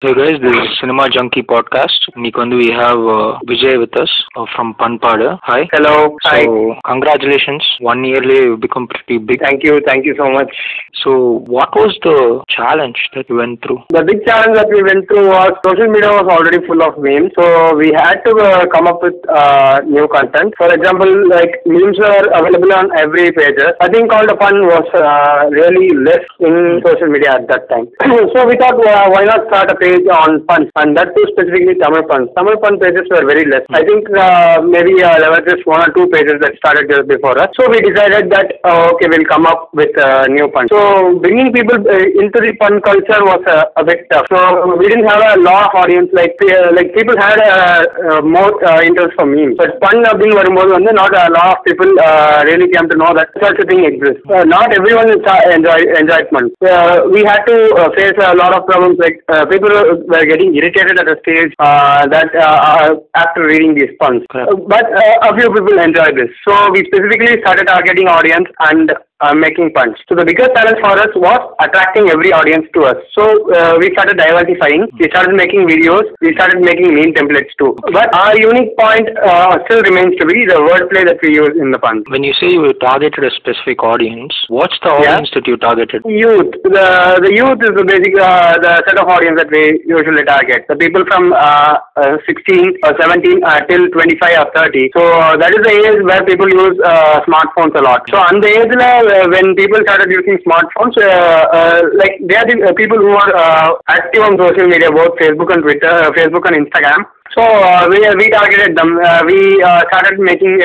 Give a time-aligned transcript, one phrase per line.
[0.00, 1.98] Hey guys, this is Cinema Junkie Podcast.
[2.16, 5.40] Nikondu, we have uh, Vijay with us uh, from Panpadu.
[5.42, 5.66] Hi.
[5.72, 6.14] Hello.
[6.22, 6.46] So, Hi.
[6.86, 7.66] congratulations.
[7.80, 9.40] One yearly, you've become pretty big.
[9.40, 9.80] Thank you.
[9.84, 10.54] Thank you so much.
[11.02, 13.90] So, what was the challenge that you went through?
[13.90, 17.34] The big challenge that we went through was social media was already full of memes.
[17.34, 20.54] So, we had to uh, come up with uh, new content.
[20.62, 23.58] For example, like memes were available on every page.
[23.82, 26.86] I think all the fun was uh, really less in hmm.
[26.86, 27.90] social media at that time.
[28.30, 29.87] so, we thought, uh, why not start a page?
[29.87, 32.29] on puns, and that too specifically Tamil puns.
[32.35, 33.63] Tamil pun pages were very less.
[33.71, 37.07] I think uh, maybe uh, there were just one or two pages that started just
[37.07, 37.49] before us.
[37.59, 40.69] So we decided that uh, okay, we'll come up with uh, new puns.
[40.71, 44.25] So bringing people uh, into the pun culture was uh, a bit tough.
[44.29, 46.09] So we didn't have a lot of audience.
[46.13, 49.55] Like uh, like people had uh, uh, more uh, interest for memes.
[49.57, 53.11] But pun அப்படின்னு வரும்போது வந்து not a lot of people uh, really came to know
[53.19, 54.23] that such a thing exists.
[54.29, 56.51] Uh, not everyone enjoy enjoy enjoyed pun.
[56.61, 58.97] Uh, we had to uh, face a lot of problems.
[59.05, 59.45] Like uh,
[59.78, 64.22] people were getting irritated at a stage uh, that uh, uh, after reading these puns.
[64.30, 64.52] Correct.
[64.68, 66.30] But uh, a few people enjoyed this.
[66.46, 69.96] So we specifically started targeting audience and uh, making puns.
[70.08, 72.98] So the biggest challenge for us was attracting every audience to us.
[73.14, 74.86] So uh, we started diversifying.
[74.98, 76.06] We started making videos.
[76.20, 77.74] We started making meme templates too.
[77.92, 81.70] But our unique point uh, still remains to be the wordplay that we use in
[81.70, 82.04] the puns.
[82.08, 85.18] When you say you targeted a specific audience, what's the Yeah.
[85.18, 86.02] audience that you targeted?
[86.06, 86.54] Youth.
[86.62, 86.86] The
[87.26, 90.64] the youth is the basic uh, the set of audience that we usually target.
[90.68, 94.90] The people from uh, uh, 16 or 17 uh, till 25 or 30.
[94.96, 98.02] So uh, that is the age where people use uh, smartphones a lot.
[98.10, 98.72] So on the age
[99.08, 103.10] uh, when people started using smartphones, uh, uh, like they are the uh, people who
[103.10, 107.04] are uh, active on social media, both Facebook and Twitter, uh, Facebook and Instagram.
[107.36, 108.96] So uh, we uh, we targeted them.
[109.26, 110.60] We started making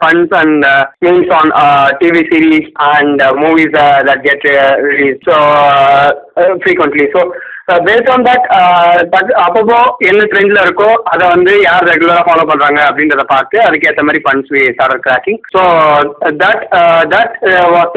[0.00, 0.60] puns and
[1.02, 1.50] memes on
[2.00, 4.40] TV series and movies that get
[4.80, 5.36] released so
[6.64, 7.08] frequently.
[7.14, 7.32] So
[7.68, 9.78] that, uh, that அப்பப்போ
[10.08, 14.62] என்ன ட்ரெண்ட்ல இருக்கோ அதை வந்து யார் ரெகுலரா follow பண்றாங்க அப்படின்றத பார்த்து அதுக்கேற்ற மாதிரி puns we
[14.68, 15.62] start cracking so
[16.42, 16.62] that
[17.14, 17.34] that
[17.74, 17.96] was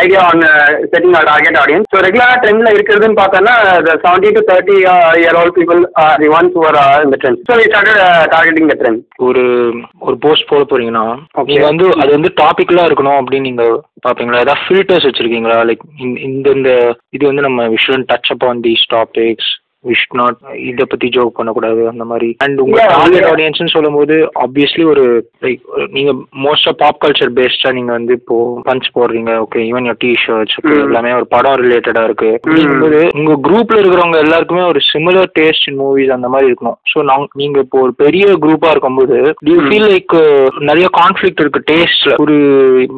[0.00, 0.44] idea on
[0.92, 3.54] setting our target audience so ரெகுலரா ட்ரெண்ட்ல இருக்கிறதுன்னு பார்த்தோன்னா
[3.98, 4.76] seventy to thirty
[5.22, 8.02] year old people are the ones are இந்த trend so we started
[8.34, 9.44] targeting the trend ஒரு
[10.06, 11.06] ஒரு post போட போறீங்கன்னா
[11.38, 11.48] Okay.
[11.50, 13.64] நீங்க வந்து அது வந்து டாபிக்லா இருக்கணும் அப்படின்னு நீங்க
[14.04, 15.56] பாப்பீங்களா ஏதாவது ஃபில்டர்ஸ் வச்சிருக்கீங்களா?
[15.68, 15.82] லைக்
[16.28, 16.70] இந்த இந்த
[17.16, 19.44] இது வந்து நம்ம we shouldn't touch upon these topics Topics.
[19.84, 23.26] Should not இதை பத்தி ஜோக் பண்ணக்கூடாது அந்த மாதிரி அண்ட் உங்க டார்கெட்.
[23.28, 25.04] ஆடியன்ஸ்னு சொல்லும்போது ஆப்வியஸ்லி ஒரு
[25.44, 25.60] லைக்
[25.92, 26.12] நீங்க
[26.44, 30.56] மோஸ்டா பாப் கல்ச்சர் பேஸ்டா நீங்க வந்து இப்போ பஞ்ச் போடுறீங்க okay even your T shirts.
[30.80, 32.40] எல்லாமே ஒரு படம் ரிலேட்டடா இருக்கு Mm.
[32.40, 36.98] அப்படிங்கும்போது உங்க குரூப்ல இருக்கிறவங்க எல்லாருக்குமே ஒரு சிமிலர் டேஸ்ட் இன் மூவிஸ் அந்த மாதிரி இருக்கணும் ஸோ
[37.40, 39.58] நீங்க இப்போ ஒரு பெரிய குரூப்பா இருக்கும்போது டு யூ.
[39.66, 40.14] ஃபீல் லைக்
[40.68, 42.36] நிறைய கான்ஃபிளிக்ட் இருக்கு டேஸ்ட்ல ஒரு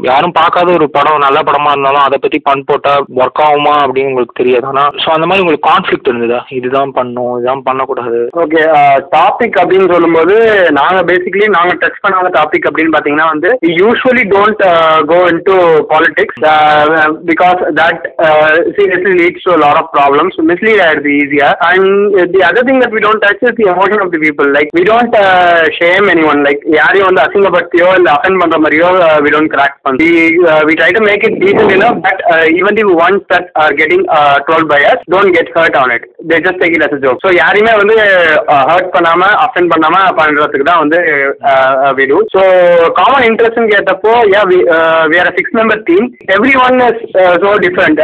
[0.08, 4.40] யாரும் பார்க்காத ஒரு படம் நல்ல படமா இருந்தாலும் அதை பத்தி பண் போட்டா ஒர்க் ஆகுமா அப்படின்னு உங்களுக்கு
[4.40, 8.18] தெரியாது ஆனா ஸோ அந்த மாதிரி உங்களுக்கு கான்ஃபிளிக்ட் இருந்ததா இதுதான் பண்ணும் இதுதான் பண்ணக்கூடாது.
[8.42, 8.60] ஓகே
[9.14, 10.34] டாபிக் அப்படின்னு சொல்லும்போது
[10.78, 13.48] நாங்க பேசிக்கலி நாங்க டச் பண்ணாத டாபிக் அப்படின்னு பாத்தீங்கன்னா வந்து
[13.80, 14.62] usually don't
[15.10, 15.56] go into
[15.92, 16.38] politics
[17.30, 18.04] because that
[18.76, 21.88] seriously leads to lot of problems mislead ஆயிடுது ஈஸியா and
[22.34, 24.84] the other thing that we don't touch is the emotion of the people like we
[24.90, 25.16] don't
[25.80, 28.90] shame any one like யாரையும் வந்து அசிங்கப்படுத்தியோ இல்ல offend பண்ற மாதிரியோ
[29.26, 30.10] we don't crack பண்ணி
[30.70, 32.22] we try to make it decent enough but
[32.60, 34.06] even the ones that are getting
[34.48, 37.32] troll by us don't get hurt on it they just take it as joke so
[37.40, 37.96] யாரையுமே வந்து
[38.70, 41.00] hurt பண்ணாம offend பண்ணாம பண்றதுக்கு தான் வந்து
[41.98, 42.42] we do so
[43.00, 44.42] common இன்ட்ரெஸ்ட்னு கேட்டப்போ yeah
[45.12, 46.06] we are six member team
[46.36, 47.02] every one is
[47.42, 48.00] so different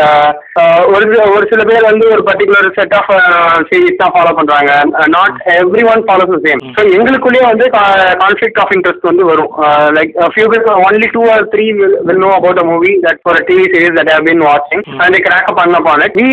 [0.94, 3.10] ஒரு ஒரு சில பேர் வந்து ஒரு பர்டிகுலர் செட் ஆஃப்
[3.68, 4.70] சீரீஸ் தான் ஃபாலோ பண்றாங்க.
[5.16, 7.66] Not every one follows the same so எங்களுக்குள்ளேயே வந்து
[8.22, 9.50] கான்ஃபிளிக் ஆஃப் இன்ட்ரெஸ்ட் வந்து வரும்.
[9.96, 11.66] லைக் ஃபியூ பேர் only two are three
[12.08, 15.48] will know about a movie that for TV series that have been வாட்சிங் and crack
[15.50, 16.26] up பண்ண பான் we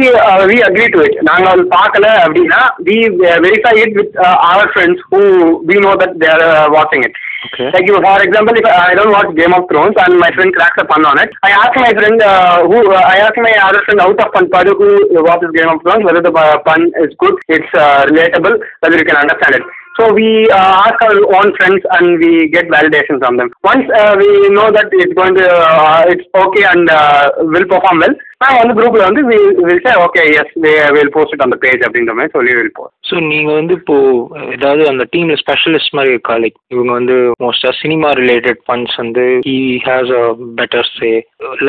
[0.51, 2.98] we agree to it நாங்க அது பார்க்கல அப்படின்னா we
[3.46, 4.16] verify it with
[4.52, 5.22] our friends who
[5.70, 6.44] we know that தேர்
[6.76, 10.14] வாட்சிங் it okay Like you, for example, if I don't watch Game of Thrones and
[10.22, 13.18] my friend cracks a pun on it, I ask my friend uh, who uh, I
[13.26, 14.88] ask my other friend out of Panpadu who
[15.28, 19.06] watches Game of Thrones whether the uh, pun is good, it's uh, relatable, whether you
[19.10, 19.66] can understand it.
[19.98, 23.50] So we uh, ask our own friends and we get validation from them.
[23.64, 27.24] Once uh, we know that it's going to uh, it's okay and uh,
[27.54, 29.21] will perform well, நான் வந்து குரூப்ல வந்து
[29.85, 32.91] say okay yes we will post it on the page அப்படின்ற மாதிரி சொல்லி will post.
[33.07, 33.95] So நீங்க வந்து இப்போ
[34.55, 36.35] ஏதாவது அந்த டீம்ல ஸ்பெஷலிஸ்ட் மாதிரி இருக்கா?
[36.43, 39.55] லைக் இவங்க வந்து மோஸ்டா சினிமா ரிலேட்டட் ஃபண்ட்ஸ் வந்து he
[39.87, 40.23] has a
[40.59, 41.09] better say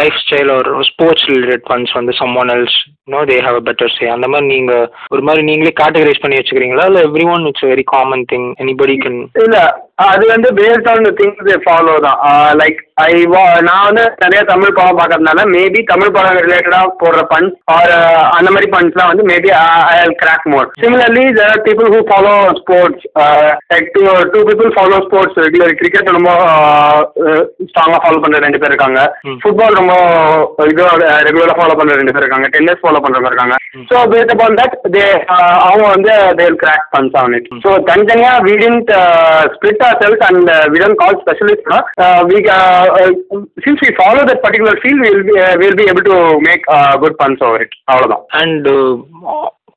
[0.22, 2.78] lifestyle ஒரு ஸ்போர்ட்ஸ் ரிலேட்டட் ஃபண்ட்ஸ் வந்து some one else
[3.14, 4.74] no they have a better say அந்த மாதிரி நீங்க
[5.14, 6.86] ஒரு மாதிரி நீங்களே கேட்டகரைஸ் பண்ணி வச்சுக்கிறீங்களா?
[6.90, 9.58] இல்லை every one it's very common thing anybody can இல்ல
[9.98, 12.20] அது வந்து பேஸ்ட் ஆன் திங்ஸ் ஃபாலோ தான்.
[12.60, 13.10] லைக் ஐ
[13.68, 17.92] நான் வந்து நிறைய தமிழ் படம் பார்க்கறதுனால மேபி தமிழ் படம் ரிலேட்டடாக போடுற பஞ்ச் ஆர்
[18.36, 19.50] அந்த மாதிரி பஞ்ச்லாம் வந்து maybe
[19.92, 23.04] I crack more similarly there are people who follow sports
[23.72, 24.02] like two
[24.34, 26.32] two people follow sports regular cricket ரொம்ப
[27.68, 29.00] ஸ்ட்ராங்காக ஃபாலோ பண்ணுற ரெண்டு பேர் இருக்காங்க.
[29.42, 29.94] ஃபுட்பால் ரொம்ப
[30.72, 30.84] இது
[31.28, 32.50] ரெகுலராக ஃபாலோ பண்ணுற ரெண்டு பேர் இருக்காங்க.
[32.56, 33.56] டென்னிஸ் ஃபாலோ பண்ணுறவங்க இருக்காங்க.
[33.90, 35.06] So based upon that they
[35.68, 38.92] அவங்க வந்து they crack punch on it so தனித்தனியாக we tend
[39.56, 41.67] split R cells and we tent call specialist
[42.31, 42.39] we
[43.63, 45.23] since we follow that particular feel will
[45.55, 46.65] will be able to make
[46.99, 48.69] good punch over it அவ்வளோதான் and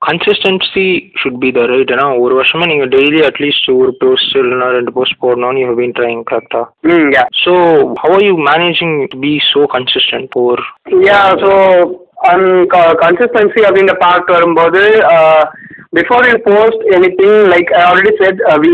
[0.03, 0.85] consistency
[1.21, 5.21] should be the right ஏன்னா ஒரு வருஷமா நீங்க daily at least ஒரு post இல்லைன்னா ரெண்டு post
[5.23, 7.53] போடணும்னு you been trying கரெக்டா ம் yeah so
[8.03, 10.63] how are you managing to be so consistent four
[11.03, 11.51] Yeah, so
[12.31, 12.41] on
[12.73, 14.83] co- consistency அப்படின்ற பார்ட் வரும்போது
[15.93, 18.71] before you post anything like I already said uh, we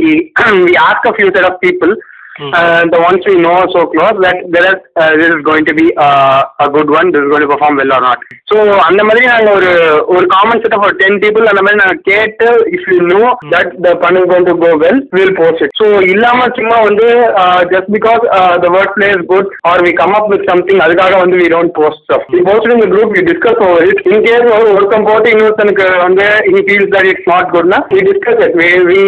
[0.61, 1.93] we ask a few set of people
[2.37, 2.53] Hmm.
[2.55, 5.75] uh, the ones we know so close that there is uh, this is going to
[5.75, 8.57] be uh, a good one this is going to perform well or not so
[8.89, 9.71] அந்த மாதிரி நாங்கள் ஒரு
[10.15, 12.47] ஒரு common set of ஒரு ten people அந்த மாதிரி நாங்கள் கேட்டு
[12.77, 13.23] if you know
[13.55, 17.09] that the bun is going to go well will post it so இல்லாம சும்மா வந்து
[17.73, 18.23] just because
[18.65, 21.75] the word play is good or we come up with something அதுக்காக வந்து we don't
[21.81, 25.35] post stuff we post in group we discuss over it in case ஒரு ஒருத்தன் போட்டு
[25.35, 29.05] இன்னொருத்தனுக்கு வந்து he feels that it's not குட்னா we discuss it we we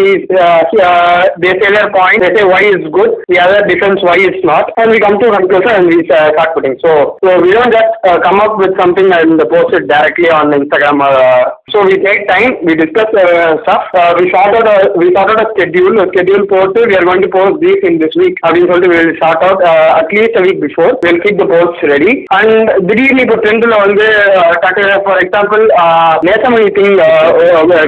[1.40, 4.70] they say their point they say why is good the other defence why is not
[4.80, 6.92] and we come to conclusion and we start pudding so
[7.24, 7.96] so we don't just
[8.26, 10.98] come up with something and post it directly on Instagram.
[11.00, 13.84] Uh, so we take time, we discuss uh, stuff.
[13.94, 15.94] Uh, we sort out a we sort out a schedule.
[16.00, 18.36] A schedule post we are going to post this in this week.
[18.44, 20.90] அப்படின்னு சொல்லிட்டு we will start out uh, at least a week before.
[21.04, 22.14] We'll keep the posts ready.
[22.38, 22.52] And
[22.88, 24.06] திடீர்னு இப்போ ட்ரெண்டில் வந்து
[24.64, 25.64] டக்கு for example
[26.28, 26.96] Nesamani thing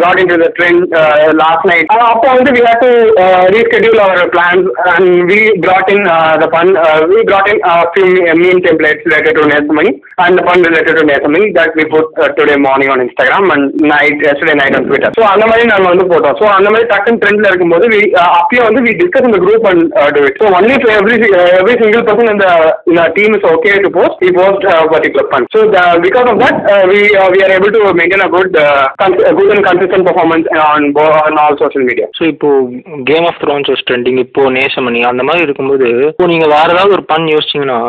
[0.04, 1.86] got into the trend uh, last night.
[1.94, 2.92] Uh, அப்போ வந்து we had to
[3.24, 6.77] uh, reschedule our plans and we brought in uh, the fund.
[6.77, 8.05] Uh, we brought in a few
[8.37, 12.29] meme templates related to Nesamani and the fund related to Nesamani that we put uh,
[12.37, 15.09] today morning on Instagram and night yesterday night on Twitter.
[15.17, 16.37] So on the way, we are photo.
[16.37, 19.89] So on the way, that kind trend like we we discuss in the group and
[20.13, 20.35] do it.
[20.37, 21.17] So only to every
[21.57, 24.19] every single person in the team is okay to post.
[24.21, 25.47] We post a uh, particular fund.
[25.55, 25.71] So
[26.03, 30.45] because of that, we we are able to maintain a good good and consistent performance
[30.51, 32.07] on on all social media.
[32.15, 32.39] So, if
[33.05, 37.05] game of thrones was trending, if Nesamani அந்த மாதிரி இருக்கும்போது இப்போ நீங்கள் வேறு ஏதாவது ஒரு
[37.05, 37.79] பண் யோசிச்சீங்கன்னா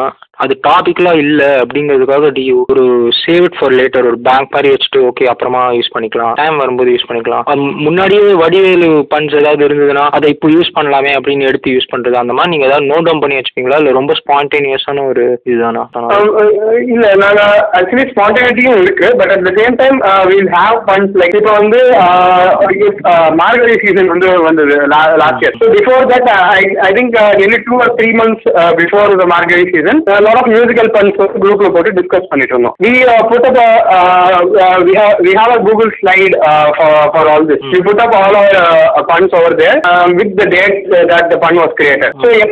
[0.44, 2.84] அது டாபிக்லாம் இல்லை அப்படிங்கிறதுக்காக டி ஒரு
[3.22, 6.34] சேவ் இட் ஃபார் லேட்டர் ஒரு பேங்க் மாதிரி வச்சுட்டு ஓகே அப்புறமா யூஸ் பண்ணிக்கலாம்.
[6.40, 7.44] டைம் வரும்போது யூஸ் பண்ணிக்கலாம்.
[7.86, 12.16] முன்னாடியே வடிவேலு பஞ்ச் ஏதாவது இருந்ததுன்னா அதை இப்போ யூஸ் பண்ணலாமே அப்படின்னு எடுத்து யூஸ் பண்றது.
[12.22, 13.80] அந்த மாதிரி நீங்க ஏதாவது நோட் டவுன் பண்ணி வச்சுப்பீங்களா?
[13.82, 15.82] இல்லை ரொம்ப ஸ்பான்டேனியஸான ஒரு இதுதானா?
[16.94, 17.40] இல்ல நாங்க
[17.80, 19.98] ஆக்சுவலி ஸ்பான்டேனிட்டியும் இருக்கு but at the same time
[20.30, 21.80] will have puns like இப்போ வந்து
[23.42, 26.30] மார்கழி சீசன் வந்து வந்தது last year so before that
[26.86, 28.48] I think nearly two or three months
[28.80, 31.14] before the Margazhi season lot of musical puns
[31.44, 35.32] group போட்டு discuss பண்ணிட்டு இருந்தோம் we uh, put up a uh, uh, we have we
[35.40, 37.72] have a google slide uh, for for all this mm.
[37.74, 41.24] we put up all our uh, puns over there um, with the date uh, that
[41.32, 42.22] the pun was created mm.
[42.22, 42.50] so if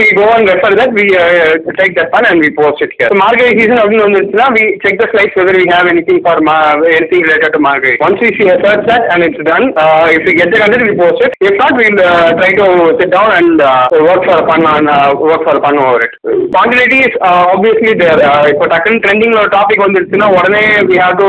[0.00, 3.10] we go and refer that we uh, take that pun and we post it here
[3.12, 6.56] so Margazhi season அப்படின்னு வந்துச்சுன்னா we check the slides whether we have anything for ma
[6.98, 7.96] anything related to Margazhi.
[8.06, 10.94] once we see search that and it's done uh, if we get the content we
[11.02, 12.68] post it if not we'll uh, try to
[13.00, 16.00] sit down and uh, work for a pun on uh, work for a pun over
[16.06, 16.14] it
[16.50, 21.28] spontaneity yes, uh, இப்போ டக்குன்னு ட்ரெண்டிங்ல ஒரு topic வந்துருச்சுன்னா உடனே we have to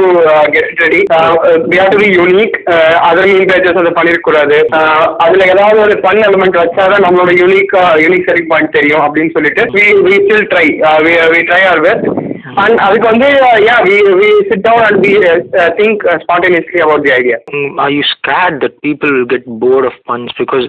[0.54, 1.02] get ready
[1.66, 2.56] we have to be unique
[3.08, 4.58] other mean pages அதை பண்ணிருக்கூடாது
[5.26, 9.86] அதுல ஏதாவது ஒரு ஃபன் எலமெண்ட் வச்சாதான் நம்மளோட யூனிக் யூனிக் செலிங் பாயிண்ட் தெரியும் அப்படின்னு சொல்லிட்டு we
[10.08, 10.68] we still try
[11.34, 12.08] we try our best
[12.62, 13.28] and அதுக்கு வந்து
[13.68, 15.14] yeah we we sit down and we
[15.82, 17.40] think spontaneously about the idea
[17.86, 20.68] I you scared that people will get bored of puns because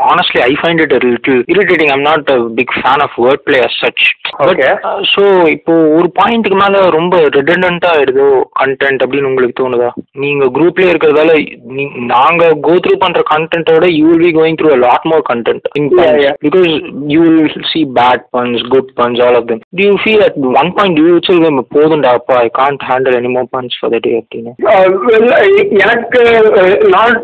[0.00, 1.90] honestly, I find it a little irritating.
[1.90, 4.02] I'm not a big fan of wordplay as such.
[4.44, 4.70] Okay.
[5.10, 8.26] So இப்போ ஒரு பாயிண்ட்டுக்கு மேல ரொம்ப ரெடண்டண்டா ஆயிடுதோ
[8.60, 9.88] content அப்படின்னு உங்களுக்கு தோணுதா
[10.22, 11.32] நீங்க குரூப்லயே இருக்கிறதால
[11.76, 15.66] நீ- நாங்க கோ த்ரூ பண்ற கண்டென்ட்டோட you will be going through lot more content.
[16.46, 16.70] Because
[17.14, 17.42] you will
[17.72, 21.08] see bad puns good puns all of them to you feel at one point you
[21.10, 21.36] வச்சு
[21.76, 24.86] போதும்டா அப்பா I can't handle any more puns for the day அப்படின்னு Uh,
[25.84, 26.22] எனக்கு
[26.94, 27.20] not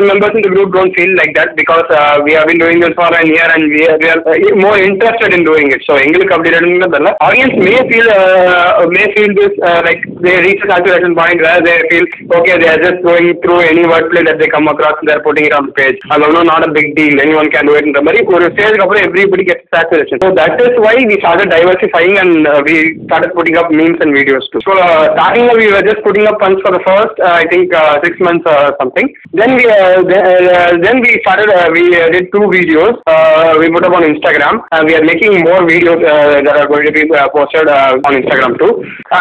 [0.00, 3.07] in the group don't feel like that because uh, we have been doing this for
[3.07, 5.81] a year and we are, we are uh, more interested in doing it.
[5.87, 10.61] So எங்களுக்கு அப்படி இருந்ததில்ல audience may feel uh, may feel this uh, like they reach
[10.65, 12.05] a saturation point where they feel
[12.37, 15.25] okay they are just going through any wordplay that they come across and they are
[15.27, 15.99] putting it on the page.
[16.11, 19.07] அது ஒன்றும் not a big deal anyone can do it இந்த மாதிரி ஒரு ஸ்டேஜ்க்கு அப்புறம்
[19.09, 20.17] everybody gets saturation.
[20.25, 22.75] So that is why we started diversifying and uh, we
[23.07, 24.61] started putting up memes and videos too.
[24.67, 27.73] So uh, starting we were just putting up puns for the first uh, I think
[27.81, 29.07] uh, six months or something.
[29.39, 30.23] Then we uh, then,
[30.57, 32.93] uh, then we started uh, we we uh, did two videos.
[33.07, 34.55] Uh, we put up on Instagram.
[34.71, 37.97] Uh, we are making more videos uh, that are going to be uh, posted uh,
[38.07, 38.71] on Instagram too.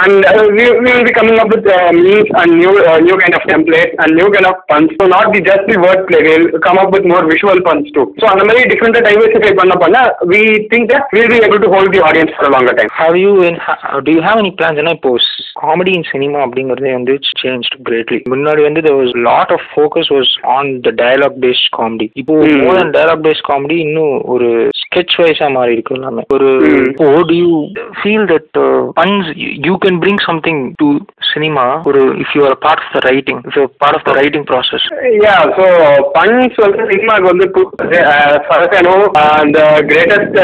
[0.00, 3.16] And uh, we, we will be coming up with uh, memes and new uh, new
[3.22, 4.90] kind of templates and new kind of puns.
[5.00, 6.22] So not the just the wordplay.
[6.28, 8.06] We'll come up with more visual puns too.
[8.20, 9.98] So அந்த மாதிரி different diversify பண்ண பண்ண
[10.34, 10.42] we
[10.72, 12.92] think that we'll be able to hold the audience for a longer time.
[13.02, 15.10] Have you in ha- do you have any plans ஏன்னா இப்போ
[15.62, 20.28] comedy in cinema அப்படிங்கிறதே வந்து change greatly முன்னாடி வந்து there was lot of focus was
[20.56, 24.49] on the dialogue based comedy இப்போ More and டேரப் டேஸ் comedy இன்னும் ஒரு
[24.81, 26.21] ஸ்கெச் வைஸா மாறி இருக்கு எல்லாமே.
[26.35, 26.49] ஒரு
[27.03, 27.49] ஓ you
[27.99, 28.57] feel that
[28.99, 29.29] puns
[29.67, 30.87] you can bring something to
[31.31, 34.87] cinema ஒரு if you are part of the writing if part of the writing process
[35.19, 35.65] yeah so
[36.17, 37.47] puns வந்து சினிமாவுக்கு வந்து
[39.35, 39.59] அந்த
[39.91, 40.39] greatest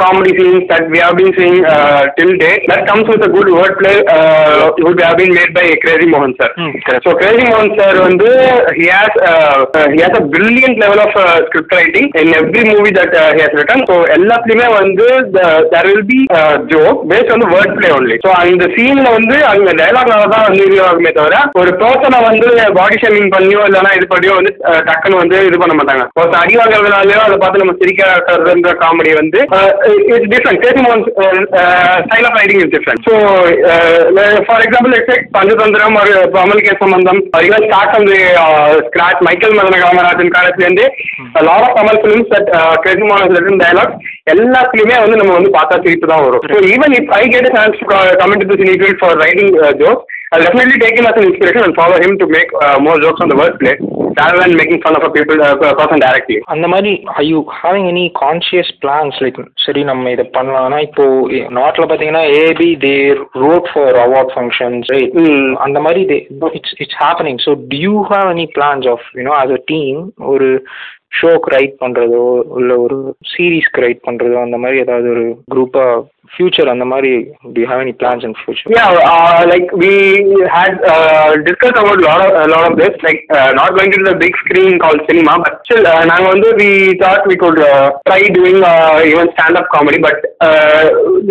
[0.00, 1.56] comedy scenes that we have been seeing
[2.16, 3.92] till day that comes with a good word play
[4.80, 6.52] would have been made by Crazy மோகன் sir
[7.06, 8.28] so Crazy மோகன் sir வந்து
[8.78, 9.18] he has
[9.92, 13.12] he has a brilliant a brilliant level of uh, script writing in every movie that
[13.12, 13.80] uh, he has written.
[13.86, 18.16] So எல்லாத்துலயுமே வந்து the, there will be uh, joke based on the wordplay only.
[18.24, 22.48] So அந்த சீன்ல வந்து அந்த டைலாக்னால தான் வந்து இது ஆகுமே தவிர ஒரு பர்சனை வந்து
[22.78, 24.52] பாடி ஷேமிங் பண்ணியோ இல்லைன்னா இது பண்ணியோ வந்து
[24.88, 29.40] டக்குன்னு வந்து இது பண்ண மாட்டாங்க ஒருத்தர் அடி வாங்குறதுனாலயோ அதை பார்த்து நம்ம சிரிக்கிறதுன்ற காமெடி வந்து
[30.12, 31.04] இட்ஸ் டிஃப்ரெண்ட் கேசி மோகன்
[32.06, 33.14] style of writing is different so
[34.48, 36.14] for example exact Panchathanthiram ஒரு
[36.44, 37.22] அமல்கே சம்பந்தம்
[37.66, 38.16] ஸ்டார்ட் வந்து
[38.88, 40.86] ஸ்கிராச் மைக்கேல் மதன காமராஜன் காலத்துலேருந்து
[41.48, 42.48] lot of Tamil films at
[42.82, 43.94] credit மாணவர்கள் டயலாக்
[44.32, 44.60] எல்லா
[45.02, 46.44] வந்து நம்ம வந்து பார்த்தா சிரிப்பு தான் வரும்.
[46.52, 47.78] So even if I get chance
[48.22, 52.18] comment this in for writing jokes I definitely take in as inspiration and follow him
[52.20, 52.52] to make
[52.86, 53.80] more jokes on the world plays
[54.18, 56.36] rather than making fun of a people uh, person directly.
[56.54, 61.04] அந்த மாதிரி I you having any conscious plans like சரி நம்ம இதை பண்ணலாம்னா இப்போ
[61.58, 62.94] நாட்டில் பார்த்தீங்கன்னா AB they
[63.44, 64.90] wrote for award functions.
[65.66, 66.18] அந்த மாதிரி they
[66.58, 70.00] it's it's happening so do you have any plans of you know as a team
[70.34, 70.48] ஒரு
[71.20, 72.24] ஷோக்கு ரைட் பண்ணுறதோ
[72.58, 72.96] இல்லை ஒரு
[73.30, 75.94] சீரீஸ்க்கு ரைட் பண்ணுறதோ அந்த மாதிரி ஏதாவது ஒரு குரூப்பாக
[76.33, 77.09] ஃபியூச்சர் அந்த மாதிரி
[77.53, 79.91] to you have any plans in future Yeah, uh, like we
[80.55, 83.91] had uh, discussed about a lot of a lot of this, like uh, not going
[83.95, 86.69] to the big screen called cinema, but still, uh, நாங்க வந்து we
[87.01, 90.83] thought we could uh, try doing uh, even stand-up comedy, but uh,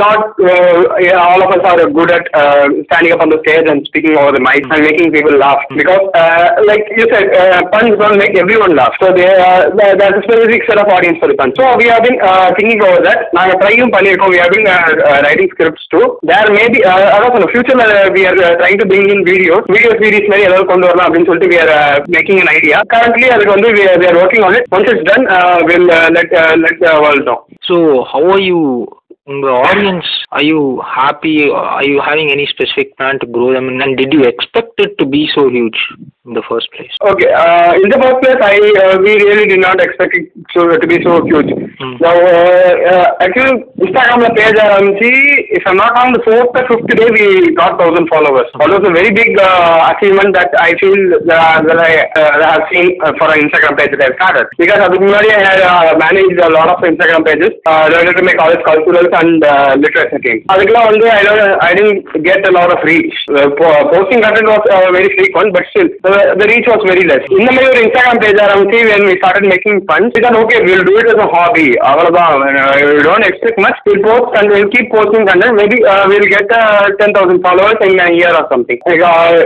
[0.03, 3.69] not uh, yeah, all of us are good at uh, standing up on the stage
[3.75, 7.61] and speaking over the mic and making people laugh because, uh, like you said, uh,
[7.75, 11.21] puns don't make everyone laugh, so they, uh, there- there's a specific set of audience
[11.21, 11.55] for the puns.
[11.61, 13.21] So we have been uh, thinking over that.
[13.41, 16.05] நாங்க ட்ரையும் பண்ணியிருக்கோம் we have been uh, uh, writing scripts too.
[16.31, 17.85] There may be uh, அதான் சொன்ன ஃபியூச்சர்ல
[18.17, 21.31] we are uh, trying to bring in videos video series மாதிரி ஏதாவது கொண்டு வரலாம் அப்படின்னு
[21.31, 22.79] சொல்லிட்டு we are uh, making an idea.
[22.95, 24.67] Currently அதுக்கு வந்து we are, we are working on it.
[24.77, 27.39] Once it's done, uh, we'll uh, let uh, let the world know.
[27.69, 27.77] So
[28.13, 28.59] how are you
[29.33, 30.09] உங்கள் audience
[30.39, 30.59] I you
[30.95, 31.35] happy
[31.81, 35.07] I you having any specific plan to grow them and did you expect it to
[35.15, 35.81] be so huge
[36.29, 37.31] in the first place Okay.
[37.43, 40.87] Uh, in the first place, I uh, we really did not expect it so, to
[40.93, 41.51] be so huge.
[41.81, 41.95] Hmm.
[42.05, 43.55] Now, uh, uh, actually,
[43.87, 45.11] Instagram page ஆரம்பிச்சு
[45.59, 47.27] if I'm not wrong, the fourth or fifth day we
[47.61, 48.49] got thousand followers.
[48.61, 51.01] That was a very big uh, achievement that I feel
[51.37, 54.13] uh, that I uh, that I have seen uh, for an Instagram page that I
[54.19, 54.47] started.
[54.63, 58.25] Because அதுக்கு முன்னாடி I had uh, managed a lot of Instagram pages uh, related to
[58.31, 60.41] my college culturals and uh, literature team.
[60.55, 63.15] அதுக்கெல்லாம் வந்து I don't I didn't get a lot of reach.
[63.39, 67.06] Uh, po- posting content was uh, very frequent, but still the, the reach was very
[67.08, 67.24] less.
[67.30, 68.40] In the your Instagram page,
[68.72, 71.74] see when we started making fun, we said, okay, we'll do it as a hobby.
[71.74, 73.78] We don't expect much.
[73.86, 75.56] We'll post and we'll keep posting content.
[75.56, 78.80] Maybe uh, we'll get uh, 10,000 followers in a year or something.
[78.86, 79.46] Like, uh,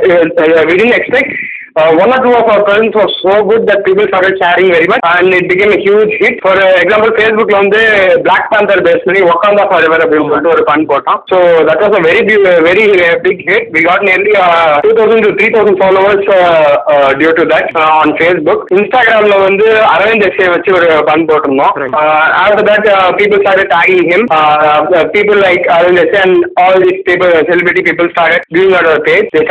[0.67, 1.29] we didn't expect
[1.78, 4.86] Uh, one or two of our presents was so good that people started sharing very
[4.92, 6.36] much and it became a huge hit.
[6.42, 7.80] For uh, example, Facebookல வந்து
[8.26, 11.20] Black Panther base பண்ணி Wakanda Forever அப்படின்னு சொல்லிட்டு ஒரு fun போட்டோம்.
[11.32, 11.38] So
[11.68, 13.64] that was a very big, very uh, big hit.
[13.74, 18.10] We got nearly uh, 2,000 to 3,000 followers uh, uh, due to that uh, on
[18.22, 18.62] Facebook.
[18.78, 21.74] Instagramல வந்து Aravind S A வச்சு ஒரு fun போட்டிருந்தோம்.
[21.82, 21.94] Right.
[22.02, 24.24] Uh, after that, uh, people started tagging him.
[24.38, 28.98] Uh, uh, people like Arvind Desai and all these people, celebrity people started viewing our
[29.08, 29.28] page.
[29.32, 29.44] They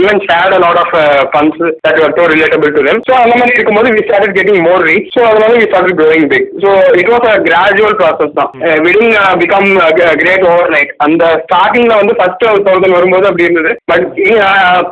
[0.00, 0.94] even share a lot of
[1.32, 4.84] funds that are too relatable to them so அந்த மாதிரி இருக்கும்போது we start getting more
[4.90, 6.70] reach so அதனால we start growing big so
[7.00, 8.50] it was a gradual process தான்.
[8.86, 9.68] We didn't become
[10.22, 13.72] great overnight அந்த ஸ்டார்டிங்ல வந்து first thousand வரும்போது அப்படி இருந்தது.
[13.90, 14.06] பட்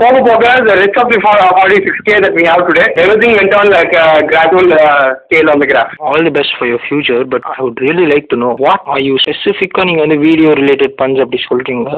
[0.00, 0.44] போக போக
[0.82, 3.94] rest of the forty six K that we have today every went on like
[4.32, 4.70] gradual
[5.22, 8.28] scale on the graph all the best for your future but I would really like
[8.32, 11.90] to know what are you ஸ்பெசிஃபிக்காக நீங்கள் வந்து video related funds அப்படி சொல்கிறீங்க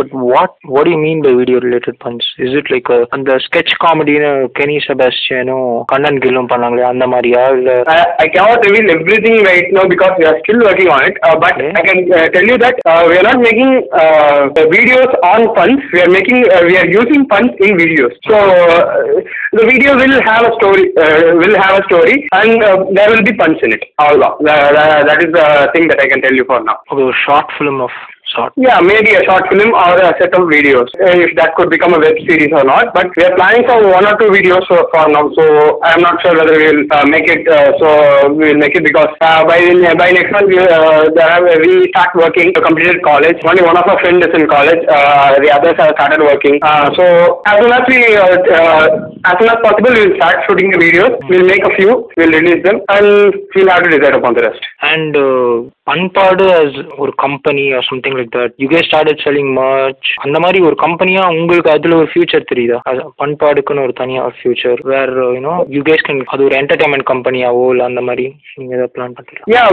[0.00, 3.31] but what what you mean by video related punch punch videos is it like அந்த
[3.45, 9.37] sketch காமெடின்னு Keni செபாஸ்டியனும் கண்ணன் கில்லும் பண்ணாங்களே அந்த மாதிரியா இல்ல I, I cannot reveal everything
[9.49, 11.15] right now because we are still working on it.
[11.27, 11.69] Uh, but Okay.
[11.79, 13.71] I can uh, tell you that uh, we are not making
[14.01, 14.41] uh,
[14.75, 15.81] videos on puns.
[15.95, 18.13] We are making uh, we are using puns in videos.
[18.27, 18.79] So uh,
[19.53, 20.85] the video will have a story.
[20.97, 23.83] Uh, will have a story, and uh, there will be puns in it.
[23.99, 26.77] All that, that, that is the thing that I can tell you for now.
[26.93, 27.99] ஒரு short film of
[28.36, 28.52] short?
[28.56, 30.92] Yeah, maybe a short film or a set of videos.
[31.00, 32.92] Eh, if that could become a web series or not.
[32.92, 35.32] But we are planning for one or two videos for, for now.
[35.32, 37.48] So I'm not sure whether we'll uh, make it.
[37.48, 37.88] Uh, so
[38.36, 39.58] we'll make it because uh, by
[39.96, 42.52] by next month we, uh, uh, we start working.
[42.54, 43.40] We completed college.
[43.48, 44.84] Only one of our friends is in college.
[44.84, 46.60] Uh, the others have started working.
[46.94, 47.98] so as soon as we
[49.24, 51.16] as soon as possible we'll start shooting the videos.
[51.28, 52.08] We'll make a few.
[52.16, 54.60] We'll release them and we'll have to decide upon the rest.
[54.82, 60.08] And Unpad as or company or something like like that you K started selling much
[60.24, 62.78] அந்த மாதிரி ஒரு கம்பெனியாக உங்களுக்கு அதில் ஒரு future தெரியுதா?
[62.86, 67.64] அது பண்பாடுக்குன்னு ஒரு தனியாக ஒரு future where you know you guys can அது ஒரு என்டர்டைன்மெண்ட் கம்பெனியாவோ
[67.72, 68.26] இல்லை அந்த மாதிரி
[68.58, 69.64] நீங்கள் ஏதாவது பிளான் பண்ணுறீங்க யா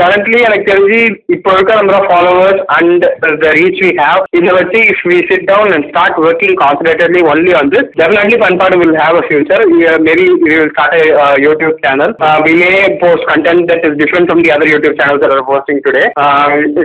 [0.00, 1.00] கரண்ட்லி எனக்கு தெரிஞ்சு
[1.36, 3.04] இப்போ இருக்க நம்ம followers and
[3.42, 7.52] the reach we have இதை வச்சு if we sit down and start working concentratedly only
[7.54, 9.64] வந்து this definitely Panpaadu will have a future
[10.06, 12.14] maybe we will start a YouTube channel
[12.46, 12.72] we may
[13.02, 16.04] post content that is different from the other YouTube channels are posting today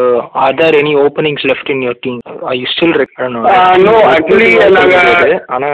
[0.42, 2.18] R there any openings left in your team
[2.52, 2.94] I you still
[3.26, 5.70] Uh, no, actually, நாங்க- ஆனா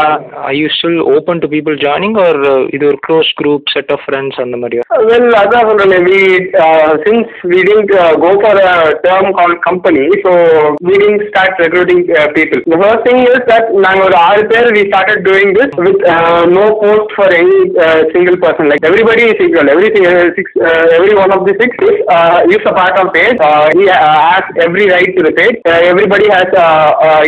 [0.00, 0.16] Uh,
[0.50, 2.38] I you still open to people joining R
[2.76, 6.20] இது ஒரு close group set of friends அந்த மாதிரியா Well, அதான் சொல்றேன் we
[6.64, 8.74] uh, since we didn't uh, go for a
[9.06, 10.32] term called company, so
[10.80, 12.60] we didn't start recruiting uh, people.
[12.66, 16.40] The first thing is that நாங்க ஒரு ஆறு பேர் we started doing this with uh,
[16.50, 18.66] no post for any uh, single person.
[19.15, 22.95] every sequel, everything, uh, six, uh, every one of the six is uh, a part
[22.99, 23.39] of fate.
[23.79, 25.61] he has every right to the fate.
[25.65, 26.47] everybody has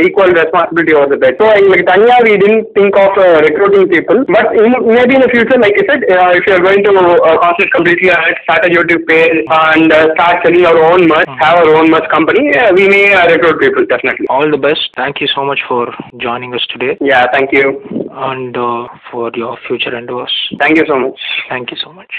[0.03, 1.35] equal responsibility over the fate.
[1.39, 5.31] So in like Tanya, we didn't think of recruiting people, but in, maybe in the
[5.31, 6.01] future, like I said,
[6.35, 6.93] if you are going to
[7.39, 11.39] concentrate completely on start a YouTube page and start selling our own merch, hmm.
[11.39, 14.27] have our own merch company, we may recruit people definitely.
[14.29, 14.81] All the best.
[14.95, 16.97] Thank you so much for joining us today.
[16.99, 20.33] Yeah, thank you and uh, for your future endeavors.
[20.59, 21.19] Thank you so much.
[21.49, 22.11] Thank you so much.